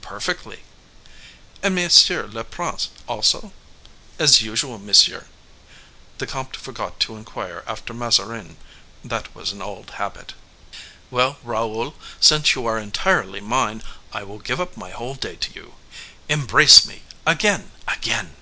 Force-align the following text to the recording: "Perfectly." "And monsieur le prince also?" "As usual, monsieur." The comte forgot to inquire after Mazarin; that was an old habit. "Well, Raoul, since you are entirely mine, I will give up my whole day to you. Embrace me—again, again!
"Perfectly." 0.00 0.60
"And 1.62 1.74
monsieur 1.74 2.26
le 2.26 2.42
prince 2.42 2.88
also?" 3.06 3.52
"As 4.18 4.40
usual, 4.40 4.78
monsieur." 4.78 5.26
The 6.16 6.26
comte 6.26 6.56
forgot 6.56 6.98
to 7.00 7.16
inquire 7.18 7.62
after 7.66 7.92
Mazarin; 7.92 8.56
that 9.04 9.34
was 9.34 9.52
an 9.52 9.60
old 9.60 9.90
habit. 10.00 10.32
"Well, 11.10 11.36
Raoul, 11.42 11.94
since 12.18 12.54
you 12.54 12.64
are 12.64 12.78
entirely 12.78 13.42
mine, 13.42 13.82
I 14.10 14.22
will 14.22 14.38
give 14.38 14.58
up 14.58 14.74
my 14.74 14.88
whole 14.90 15.16
day 15.16 15.36
to 15.36 15.52
you. 15.52 15.74
Embrace 16.30 16.86
me—again, 16.86 17.72
again! 17.86 18.36